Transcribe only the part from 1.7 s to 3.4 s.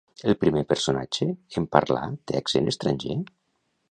parlar té accent estranger?